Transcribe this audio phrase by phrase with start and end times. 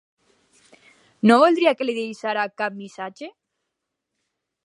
[1.31, 3.31] No voldria que li deixara cap missatge?